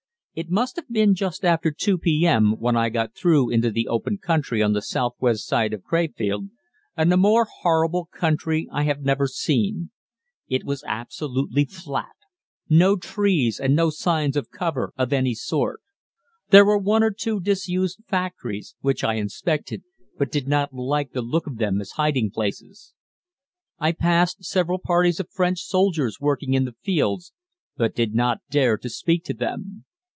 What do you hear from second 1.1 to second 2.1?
just after 2